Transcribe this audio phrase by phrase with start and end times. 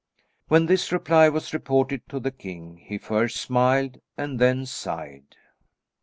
[0.47, 5.35] When this reply was reported to the king he first smiled and then sighed.